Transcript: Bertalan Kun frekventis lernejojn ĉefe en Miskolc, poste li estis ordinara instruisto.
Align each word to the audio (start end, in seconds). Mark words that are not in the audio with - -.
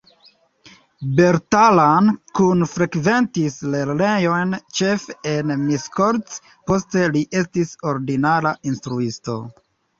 Bertalan 1.17 2.07
Kun 2.39 2.65
frekventis 2.71 3.59
lernejojn 3.75 4.57
ĉefe 4.81 5.17
en 5.35 5.55
Miskolc, 5.69 6.41
poste 6.73 7.07
li 7.15 7.25
estis 7.45 7.79
ordinara 7.95 8.59
instruisto. 8.73 9.41